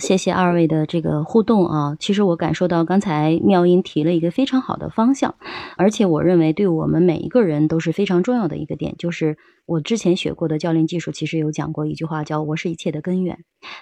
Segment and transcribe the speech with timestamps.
[0.00, 1.96] 谢谢二位的这个互动啊！
[2.00, 5.34] 其实我感受到刚才妙音提了一个非常好的方向，
[5.76, 9.36] 而且我认为对我们每一个人都是非常重要的一个点，就是
[9.66, 13.38] 我之前学过的教练技术，其实有讲过一句话叫“我是一切的根源”。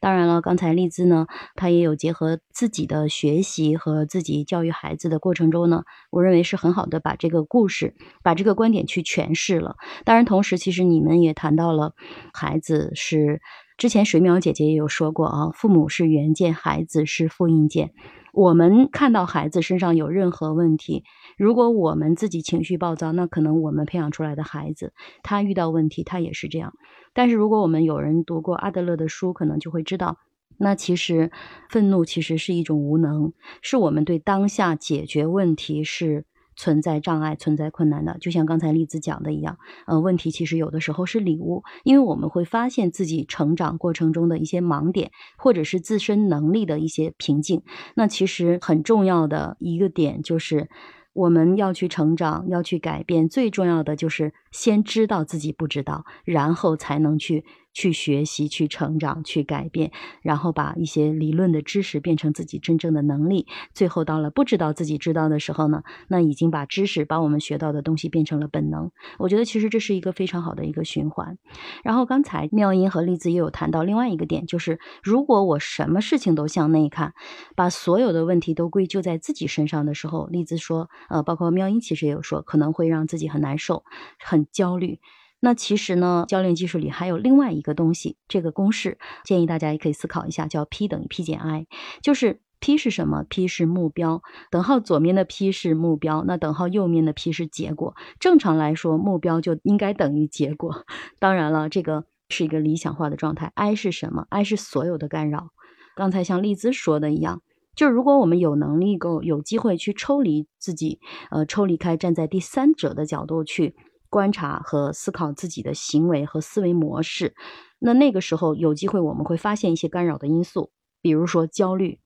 [0.00, 9.76] 当然了，刚才丽兹呢，她也有结合自己的学习和自己教育孩子的过程中呢，我认为是很好的把这个故事、把这个观点去诠释了。
[10.04, 11.94] 当然，同时其实你们也谈到了
[12.34, 13.40] 孩子是。
[13.76, 17.92] 之前水淼姐姐也有说过啊，父母是原件，孩子是复印件。
[18.32, 21.04] 我们看到孩子身上有任何问题，
[21.36, 26.72] 如果我们自己情绪暴躁，那可能我们培养出来的孩子，他遇到问题他也是这样。
[27.12, 30.18] 但是如果我们有人读过阿德勒的书，可能就会知道，
[30.58, 31.30] 那其实
[31.68, 36.24] 愤怒其实是一种无能，是我们对当下解决问题是。
[36.56, 47.62] 存在障碍、存在困难的，就像刚才栗子讲的一样，呃，问题其实有的时候是礼物，因为我们会发现自己成长过程中的一些盲点，或者是自身能力的一些瓶颈。
[47.94, 50.68] 那其实很重要的一个点就是，
[51.12, 57.44] 我们要去成长，要去改变，最重要的就是先知道自己不知道，然后才能去。
[57.72, 59.90] 去学习、去成长、去改变，
[60.22, 63.46] 然后把一些理论的知识变成自己真正的能力。
[63.74, 68.90] 最后到了不知道自己知道的时候呢，那已经把知识、把我们学到的东西变成了本能。
[69.18, 71.38] 我觉得其实这是一个非常好的一个循环。
[71.82, 77.14] 然后刚才妙音和丽子也有谈到另外一个点，就是如果我什么事情都向内看，
[77.56, 83.84] 把所有的问题都归咎在自己身上的时候，丽子说，呃，包括妙音其实也有说，可能会让自己很难受、
[84.18, 85.00] 很焦虑。
[85.44, 91.66] 那其实呢，教练技术里还有另外一个东西，这个公式建议大家也可以思考一下，叫 P 等于 P 减 I，
[92.00, 97.96] 就是 P 是什么？P 是目标，等号左面的 P 是目标，那等号右面的 P 是结果。
[98.20, 100.86] 正常来说，目标就应该等于结果。
[101.18, 103.50] 当然了，这个是一个理想化的状态。
[103.56, 105.48] I 是什么？I 是所有的干扰。
[105.96, 107.42] 刚才像丽兹说的一样，
[107.74, 111.00] 就是如果我们有能力够有机会去抽离自己，
[111.32, 113.74] 呃，抽离开，站在第三者的角度去。
[114.12, 117.34] 观察和思考自己的行为和思维模式，
[117.78, 121.98] 那那个时候有机会我们会发现一些干扰的因素，比如说焦虑，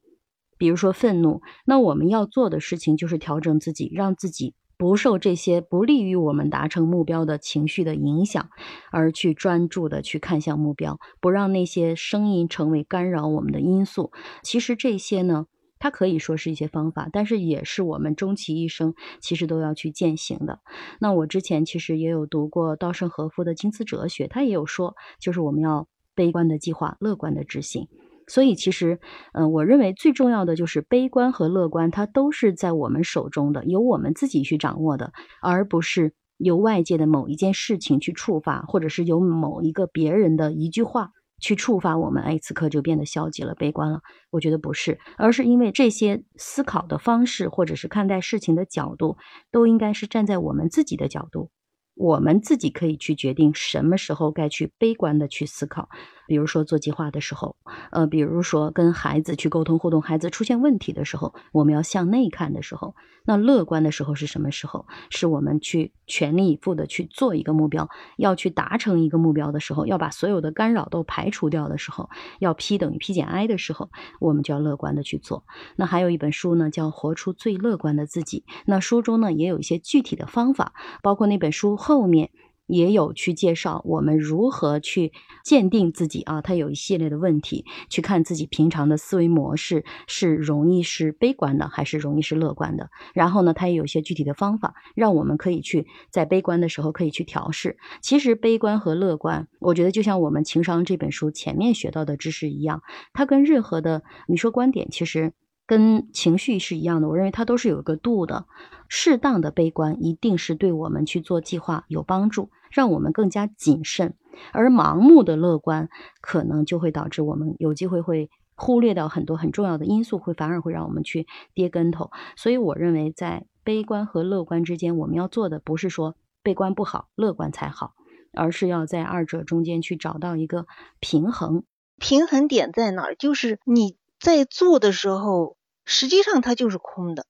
[0.56, 1.43] 比如说愤怒。
[1.65, 8.50] 那我们要做的事情就是调整自己，让自己不受这些不利于我们达成目标的情绪的影响，
[8.93, 14.12] 而去专注的去看向目标，不让那些声音成为干扰我们的因素。
[14.44, 15.47] 其实这些呢。
[15.78, 20.60] 它可以说是一些方法，但是也是我们终其一生其实都要去践行的。
[21.00, 27.88] 那我之前其实也有读过稻盛和夫的金瓷哲学，他也有说，就是我们要悲观的计划，乐观的执行。
[28.28, 28.98] 所以其实，
[29.34, 41.10] 嗯，我认为最重要的就是悲观和乐观，它都是在我们手中的，由我们自己去掌握的，而不是由外界的某一件事情去触发，或者是由某一个别人的一句话。
[41.41, 44.01] 去触发我们，哎，此刻就变得消极了、悲观了。
[44.31, 49.17] 我觉得不是，而是因为这些思考的方式，或者是看待事情的角度，
[49.51, 51.51] 都应该是站在我们自己的角度。
[51.99, 55.89] 我们自己可以去决定什么时候该去悲观的去思考，
[56.27, 57.57] 比如说做计划的时候，
[57.91, 64.85] 呃，比如说跟孩子去沟通互动，孩子出现问题的时候，我们要向内看的时候，那乐观的时候是什么时候？
[65.09, 73.91] 是我们去全力以赴的去做一个目标，要去达成一个目标的时候，要把所有的干扰都排除掉的时候，要 P 等于 P 减 I 的时候，
[74.21, 75.44] 我们就要乐观的去做。
[75.77, 80.72] 那还有一本书呢，叫《活出最乐观的自己》，那书中呢也有一些具体的方法，
[81.03, 81.77] 包括那本书。
[81.77, 82.31] 后面
[82.66, 85.12] 也有去介绍我们如何去
[85.44, 92.91] 鉴定自己啊，他有一系列的问题，去看自己平常的思维模式是容易是悲观的，还是容易是乐观的。
[93.15, 97.76] 然后呢，他也有一些具体的方法，让我们可以去在悲观的时候可以去调试。
[98.00, 102.82] 其实悲观和乐观，我觉得就像我们情商这本书前面学到的知识一样，
[103.12, 105.32] 它跟任何的你说观点，其实。
[105.66, 108.47] 跟情绪是一样的，我认为它都是有一个度的，
[108.88, 114.10] 适当的悲观一定是对我们去做计划有帮助，让我们更加谨慎；
[114.53, 115.88] 而盲目的乐观
[116.21, 122.11] 可能就会导致我们有机会会忽略掉很多很重要的因素，会反而会让我们去跌跟头。
[122.37, 126.14] 所以我认为，在悲观和乐观之间，我们要做的不是说
[126.44, 127.94] 悲观不好，乐观才好，
[128.32, 130.67] 而是要在二者中间去找到一个
[131.00, 131.64] 平衡。
[131.99, 133.17] 平衡点在哪儿？
[133.17, 135.57] 就是你在做的时候。
[135.89, 137.27] 实际上它就是空的，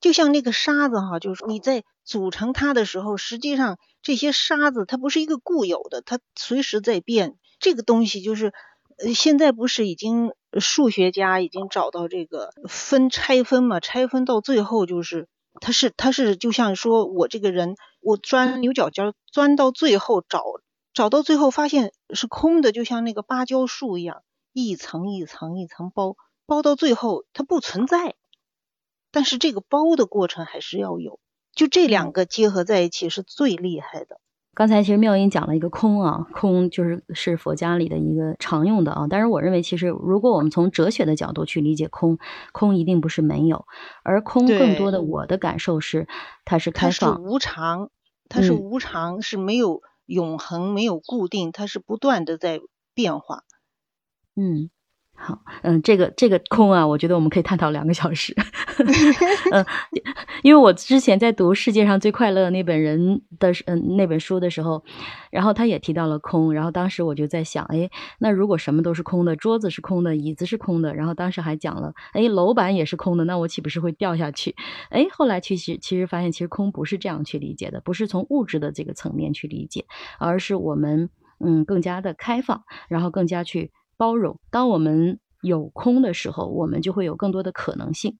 [0.00, 7.34] 就像那个沙子哈，就是你在组成它的时候，实际上这些沙子它不是一个固有的，它随时在变。
[7.60, 8.54] 这个东西就是，
[8.96, 13.78] 呃，现在不是已经数学家已经找到这个分拆分嘛？
[13.78, 15.28] 拆分到最后就是，
[15.60, 20.42] 它是它是就像说我这个人，我钻牛角尖，钻到最后找
[20.94, 24.22] 找到最后发现是空的，就像那个芭蕉树一样。
[24.52, 26.16] 一层一层一层包，
[26.46, 28.14] 包到最后它不存在，
[29.10, 31.20] 但是这个包的过程还是要有，
[31.54, 34.20] 就这两个结合在一起是最厉害的。
[34.54, 39.06] 刚才其实妙音讲了一个空啊，空就是是佛家里的一个常用的啊。
[39.08, 42.18] 但是我认为，其实如果我们从哲学的角度去理解空，
[42.52, 43.64] 空一定不是没有，
[44.02, 46.06] 而空更多的我的感受是，
[46.44, 47.90] 它是开放，它是无常，
[48.28, 52.60] 它是无常，是没有永恒，没有固定，它是不断的在
[52.92, 53.44] 变化。
[54.36, 54.70] 嗯。
[55.14, 58.34] 好，嗯，这个这个空啊，我觉得我们可以探讨两个小时。
[59.52, 59.64] 嗯，
[60.42, 62.98] 因为我之前在读《世界上最快乐那本人》
[63.38, 64.82] 的嗯那本书的时候，
[65.30, 67.88] 然后他也提到了空，然后当时我就在想，哎，
[68.18, 74.56] 那如果什么都是空的，桌子是空的，椅子是空的，然后当时还讲了，哎，楼板也是空的，那我岂不是会掉下去？
[74.90, 79.84] 哎，后来其实其实发现，其实空不是这样去理解的，不是从物质的这个层面去理解，
[80.18, 83.70] 而是我们嗯更加的开放，然后更加去。
[84.02, 88.18] 包容，当我们有空的时候，我们就会有更多的可能性。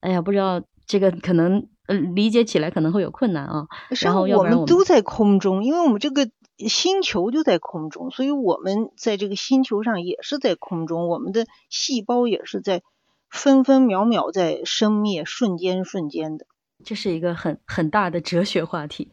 [0.00, 3.64] 哎呀，不知道这个可能呃理解起来可能会有困难啊。
[4.02, 12.82] 然后我们都在空中，因为我们这个星球就在空中，所以我们在这个星球上也是在空中，我们的细胞也是在
[13.30, 16.44] 分分秒秒在生灭，瞬间瞬间的。
[16.84, 19.12] 这是一个很很大的哲学话题。